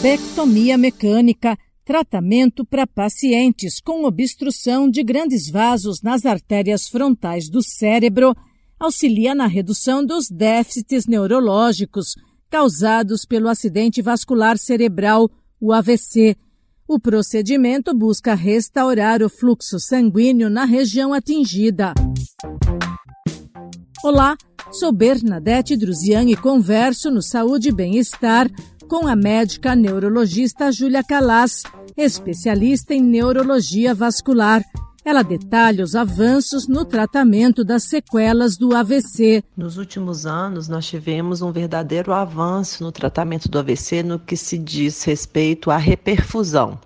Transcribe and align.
Trombectomia 0.00 0.78
mecânica, 0.78 1.58
tratamento 1.84 2.64
para 2.64 2.86
pacientes 2.86 3.82
com 3.82 4.06
obstrução 4.06 4.88
de 4.88 5.02
grandes 5.04 5.50
vasos 5.50 6.00
nas 6.00 6.24
artérias 6.24 6.88
frontais 6.88 7.50
do 7.50 7.62
cérebro, 7.62 8.34
auxilia 8.78 9.34
na 9.34 9.46
redução 9.46 10.02
dos 10.02 10.30
déficits 10.30 11.06
neurológicos 11.06 12.14
causados 12.48 13.26
pelo 13.26 13.46
acidente 13.46 14.00
vascular 14.00 14.56
cerebral, 14.56 15.30
o 15.60 15.70
AVC. 15.70 16.34
O 16.88 16.98
procedimento 16.98 17.94
busca 17.94 18.34
restaurar 18.34 19.22
o 19.22 19.28
fluxo 19.28 19.78
sanguíneo 19.78 20.48
na 20.48 20.64
região 20.64 21.12
atingida. 21.12 21.92
Olá, 24.02 24.34
sou 24.72 24.92
Bernadette 24.92 25.76
Druzian 25.76 26.24
e 26.24 26.34
converso 26.34 27.10
no 27.10 27.22
Saúde 27.22 27.68
e 27.68 27.72
Bem-Estar 27.72 28.50
com 28.90 29.06
a 29.06 29.14
médica 29.14 29.76
neurologista 29.76 30.72
Júlia 30.72 31.04
Calas, 31.04 31.62
especialista 31.96 32.92
em 32.92 33.00
neurologia 33.00 33.94
vascular. 33.94 34.64
Ela 35.04 35.22
detalha 35.22 35.84
os 35.84 35.94
avanços 35.94 36.66
no 36.66 36.84
tratamento 36.84 37.64
das 37.64 37.84
sequelas 37.84 38.56
do 38.56 38.74
AVC. 38.74 39.44
Nos 39.56 39.78
últimos 39.78 40.26
anos, 40.26 40.66
nós 40.66 40.88
tivemos 40.88 41.40
um 41.40 41.52
verdadeiro 41.52 42.12
avanço 42.12 42.82
no 42.82 42.90
tratamento 42.90 43.48
do 43.48 43.60
AVC 43.60 44.02
no 44.02 44.18
que 44.18 44.36
se 44.36 44.58
diz 44.58 45.04
respeito 45.04 45.70
à 45.70 45.76
reperfusão. 45.76 46.76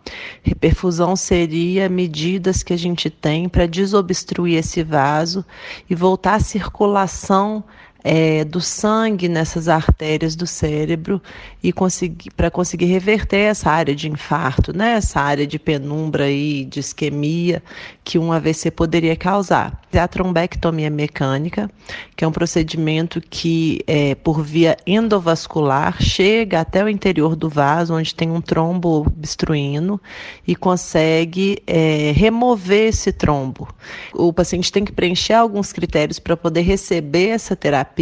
Reperfusão 0.42 1.16
seria 1.16 1.88
medidas 1.88 2.62
que 2.62 2.74
a 2.74 2.78
gente 2.78 3.08
tem 3.08 3.48
para 3.48 3.66
desobstruir 3.66 4.58
esse 4.58 4.82
vaso 4.82 5.42
e 5.88 5.94
voltar 5.94 6.34
à 6.34 6.40
circulação 6.40 7.64
é, 8.04 8.44
do 8.44 8.60
sangue 8.60 9.28
nessas 9.28 9.66
artérias 9.66 10.36
do 10.36 10.46
cérebro 10.46 11.22
e 11.62 11.72
conseguir 11.72 12.30
para 12.36 12.50
conseguir 12.50 12.84
reverter 12.84 13.38
essa 13.38 13.70
área 13.70 13.94
de 13.94 14.10
infarto, 14.10 14.76
né? 14.76 14.92
Essa 14.92 15.20
área 15.20 15.46
de 15.46 15.58
penumbra 15.58 16.30
e 16.30 16.66
de 16.66 16.80
isquemia 16.80 17.62
que 18.04 18.18
um 18.18 18.30
AVC 18.30 18.70
poderia 18.70 19.16
causar. 19.16 19.80
É 19.90 19.98
a 19.98 20.08
trombectomia 20.08 20.90
mecânica, 20.90 21.70
que 22.14 22.24
é 22.24 22.28
um 22.28 22.32
procedimento 22.32 23.20
que, 23.20 23.80
é, 23.86 24.14
por 24.16 24.42
via 24.42 24.76
endovascular, 24.86 26.02
chega 26.02 26.60
até 26.60 26.84
o 26.84 26.88
interior 26.88 27.34
do 27.34 27.48
vaso, 27.48 27.94
onde 27.94 28.14
tem 28.14 28.30
um 28.30 28.40
trombo 28.40 29.06
obstruindo, 29.06 30.00
e 30.46 30.54
consegue 30.54 31.62
é, 31.66 32.12
remover 32.14 32.88
esse 32.88 33.12
trombo. 33.12 33.68
O 34.12 34.32
paciente 34.32 34.70
tem 34.70 34.84
que 34.84 34.92
preencher 34.92 35.34
alguns 35.34 35.72
critérios 35.72 36.18
para 36.18 36.36
poder 36.36 36.62
receber 36.62 37.28
essa 37.28 37.54
terapia, 37.54 37.93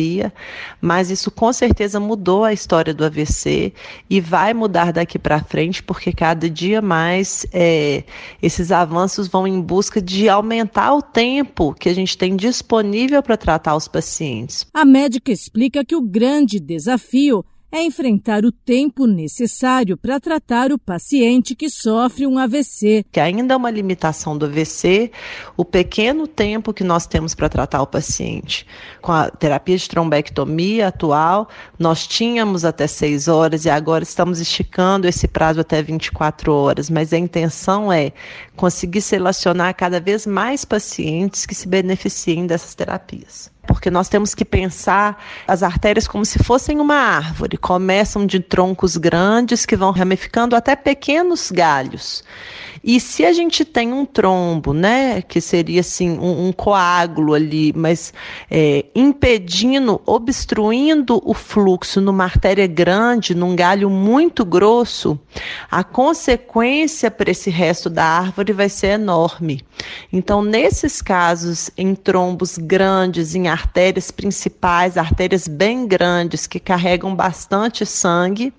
mas 0.80 1.10
isso 1.10 1.30
com 1.30 1.52
certeza 1.52 2.00
mudou 2.00 2.44
a 2.44 2.52
história 2.52 2.94
do 2.94 3.04
AVC 3.04 3.72
e 4.08 4.20
vai 4.20 4.54
mudar 4.54 4.92
daqui 4.92 5.18
para 5.18 5.42
frente, 5.42 5.82
porque 5.82 6.12
cada 6.12 6.48
dia 6.48 6.80
mais 6.80 7.46
é, 7.52 8.04
esses 8.42 8.72
avanços 8.72 9.28
vão 9.28 9.46
em 9.46 9.60
busca 9.60 10.00
de 10.00 10.28
aumentar 10.28 10.94
o 10.94 11.02
tempo 11.02 11.74
que 11.74 11.88
a 11.88 11.94
gente 11.94 12.16
tem 12.16 12.36
disponível 12.36 13.22
para 13.22 13.36
tratar 13.36 13.76
os 13.76 13.88
pacientes. 13.88 14.66
A 14.72 14.84
médica 14.84 15.30
explica 15.32 15.84
que 15.84 15.96
o 15.96 16.02
grande 16.02 16.58
desafio 16.58 17.44
é 17.72 17.82
enfrentar 17.82 18.44
o 18.44 18.52
tempo 18.52 19.06
necessário 19.06 19.96
para 19.96 20.20
tratar 20.20 20.70
o 20.70 20.78
paciente 20.78 21.54
que 21.54 21.70
sofre 21.70 22.26
um 22.26 22.38
AVC. 22.38 23.02
Que 23.10 23.18
ainda 23.18 23.54
é 23.54 23.56
uma 23.56 23.70
limitação 23.70 24.36
do 24.36 24.44
AVC, 24.44 25.10
o 25.56 25.64
pequeno 25.64 26.26
tempo 26.26 26.74
que 26.74 26.84
nós 26.84 27.06
temos 27.06 27.34
para 27.34 27.48
tratar 27.48 27.80
o 27.80 27.86
paciente. 27.86 28.66
Com 29.00 29.10
a 29.10 29.30
terapia 29.30 29.78
de 29.78 29.88
trombectomia 29.88 30.88
atual, 30.88 31.48
nós 31.78 32.06
tínhamos 32.06 32.62
até 32.62 32.86
6 32.86 33.26
horas 33.26 33.64
e 33.64 33.70
agora 33.70 34.04
estamos 34.04 34.38
esticando 34.38 35.08
esse 35.08 35.26
prazo 35.26 35.60
até 35.60 35.82
24 35.82 36.52
horas, 36.52 36.90
mas 36.90 37.10
a 37.14 37.18
intenção 37.18 37.90
é 37.90 38.12
conseguir 38.54 39.00
selecionar 39.00 39.74
cada 39.74 39.98
vez 39.98 40.26
mais 40.26 40.62
pacientes 40.62 41.46
que 41.46 41.54
se 41.54 41.66
beneficiem 41.66 42.46
dessas 42.46 42.74
terapias 42.74 43.50
porque 43.74 43.90
nós 43.90 44.08
temos 44.08 44.34
que 44.34 44.44
pensar 44.44 45.22
as 45.46 45.62
artérias 45.62 46.06
como 46.06 46.24
se 46.24 46.38
fossem 46.42 46.80
uma 46.80 46.94
árvore. 46.94 47.56
Começam 47.56 48.26
de 48.26 48.40
troncos 48.40 48.96
grandes 48.96 49.64
que 49.64 49.76
vão 49.76 49.90
ramificando 49.90 50.54
até 50.54 50.76
pequenos 50.76 51.50
galhos. 51.50 52.22
E 52.84 52.98
se 52.98 53.24
a 53.24 53.32
gente 53.32 53.64
tem 53.64 53.92
um 53.92 54.04
trombo, 54.04 54.72
né, 54.72 55.22
que 55.22 55.40
seria 55.40 55.80
assim 55.80 56.18
um, 56.18 56.48
um 56.48 56.52
coágulo 56.52 57.32
ali, 57.32 57.72
mas 57.76 58.12
é, 58.50 58.84
impedindo, 58.94 60.00
obstruindo 60.04 61.22
o 61.24 61.32
fluxo 61.32 62.00
numa 62.00 62.24
artéria 62.24 62.66
grande, 62.66 63.34
num 63.34 63.54
galho 63.54 63.88
muito 63.88 64.44
grosso, 64.44 65.18
a 65.70 65.84
consequência 65.84 67.08
para 67.08 67.30
esse 67.30 67.50
resto 67.50 67.88
da 67.88 68.04
árvore 68.04 68.52
vai 68.52 68.68
ser 68.68 68.88
enorme. 68.88 69.64
Então, 70.12 70.42
nesses 70.42 71.00
casos, 71.00 71.70
em 71.76 71.94
trombos 71.94 72.58
grandes, 72.58 73.36
em 73.36 73.46
artérias 73.46 74.10
principais, 74.10 74.96
artérias 74.96 75.46
bem 75.46 75.86
grandes 75.86 76.48
que 76.48 76.58
carregam 76.58 77.14
bastante 77.14 77.86
sangue, 77.86 78.52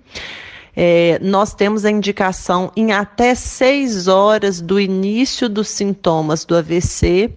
é, 0.76 1.18
nós 1.22 1.54
temos 1.54 1.84
a 1.84 1.90
indicação 1.90 2.72
em 2.76 2.92
até 2.92 3.34
seis 3.34 4.08
horas 4.08 4.60
do 4.60 4.80
início 4.80 5.48
dos 5.48 5.68
sintomas 5.68 6.44
do 6.44 6.56
AVC 6.56 7.30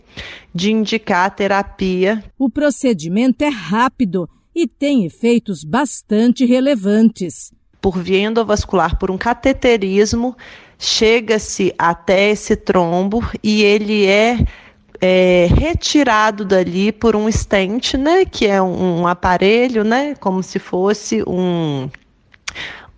de 0.53 0.71
indicar 0.71 1.27
a 1.27 1.29
terapia. 1.29 2.23
O 2.37 2.49
procedimento 2.49 3.43
é 3.43 3.49
rápido 3.49 4.27
e 4.55 4.67
tem 4.67 5.05
efeitos 5.05 5.63
bastante 5.63 6.45
relevantes. 6.45 7.53
Por 7.79 7.99
via 7.99 8.21
endovascular, 8.21 8.97
por 8.97 9.11
um 9.11 9.17
cateterismo, 9.17 10.35
chega-se 10.79 11.73
até 11.77 12.31
esse 12.31 12.55
trombo 12.55 13.23
e 13.43 13.61
ele 13.61 14.07
é 14.07 14.39
é, 14.99 15.47
retirado 15.55 16.43
dali 16.43 16.91
por 16.91 17.15
um 17.15 17.31
stent, 17.31 17.93
né, 17.93 18.25
que 18.25 18.47
é 18.47 18.59
um, 18.59 19.01
um 19.01 19.07
aparelho, 19.07 19.83
né, 19.83 20.15
como 20.15 20.41
se 20.41 20.57
fosse 20.57 21.21
um 21.27 21.87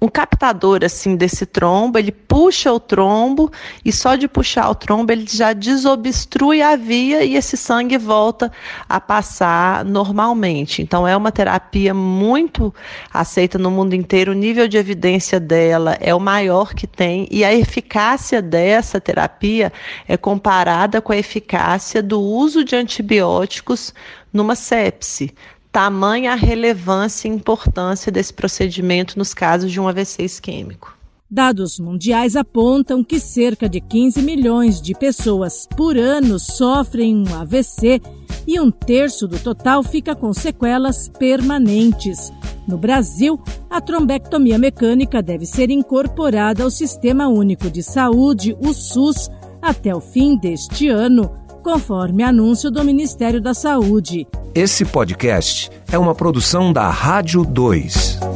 um 0.01 0.07
captador 0.07 0.83
assim 0.83 1.15
desse 1.15 1.45
trombo, 1.45 1.97
ele 1.97 2.11
puxa 2.11 2.71
o 2.71 2.79
trombo 2.79 3.51
e 3.83 3.91
só 3.91 4.15
de 4.15 4.27
puxar 4.27 4.69
o 4.69 4.75
trombo 4.75 5.11
ele 5.11 5.25
já 5.27 5.51
desobstrui 5.51 6.61
a 6.61 6.75
via 6.75 7.23
e 7.23 7.35
esse 7.35 7.57
sangue 7.57 7.97
volta 7.97 8.51
a 8.87 8.99
passar 8.99 9.83
normalmente. 9.83 10.81
Então 10.81 11.07
é 11.07 11.15
uma 11.17 11.31
terapia 11.31 11.93
muito 11.93 12.73
aceita 13.13 13.57
no 13.57 13.69
mundo 13.69 13.93
inteiro, 13.93 14.31
o 14.31 14.35
nível 14.35 14.67
de 14.67 14.77
evidência 14.77 15.39
dela 15.39 15.97
é 15.99 16.15
o 16.15 16.19
maior 16.19 16.73
que 16.73 16.87
tem 16.87 17.27
e 17.29 17.43
a 17.43 17.53
eficácia 17.53 18.41
dessa 18.41 19.01
terapia 19.01 19.71
é 20.07 20.15
comparada 20.15 21.01
com 21.01 21.11
a 21.11 21.17
eficácia 21.17 22.01
do 22.01 22.21
uso 22.21 22.63
de 22.63 22.75
antibióticos 22.75 23.93
numa 24.31 24.55
sepse 24.55 25.33
tamanha 25.71 26.35
relevância 26.35 27.27
e 27.27 27.31
importância 27.31 28.11
desse 28.11 28.33
procedimento 28.33 29.17
nos 29.17 29.33
casos 29.33 29.71
de 29.71 29.79
um 29.79 29.87
AVC 29.87 30.23
isquêmico. 30.23 30.97
Dados 31.31 31.79
mundiais 31.79 32.35
apontam 32.35 33.03
que 33.03 33.19
cerca 33.19 33.69
de 33.69 33.79
15 33.79 34.19
milhões 34.23 34.81
de 34.81 34.95
pessoas 34.95 35.67
por 35.77 35.95
ano 35.95 36.39
sofrem 36.39 37.15
um 37.15 37.35
AVC 37.35 38.01
e 38.47 38.59
um 38.59 38.71
terço 38.71 39.27
do 39.27 39.37
total 39.37 39.83
fica 39.83 40.15
com 40.15 40.33
sequelas 40.33 41.07
permanentes. 41.07 42.33
No 42.67 42.79
Brasil, 42.79 43.39
a 43.69 43.79
trombectomia 43.79 44.57
mecânica 44.57 45.21
deve 45.21 45.45
ser 45.45 45.69
incorporada 45.69 46.63
ao 46.63 46.71
Sistema 46.71 47.27
Único 47.27 47.69
de 47.69 47.83
Saúde, 47.83 48.57
o 48.59 48.73
SUS, 48.73 49.29
até 49.61 49.93
o 49.93 50.01
fim 50.01 50.35
deste 50.35 50.87
ano 50.87 51.38
conforme 51.59 52.23
anúncio 52.23 52.71
do 52.71 52.83
Ministério 52.83 53.41
da 53.41 53.53
Saúde. 53.53 54.27
Esse 54.53 54.83
podcast 54.85 55.69
é 55.91 55.97
uma 55.97 56.15
produção 56.15 56.73
da 56.73 56.89
Rádio 56.89 57.45
2. 57.45 58.28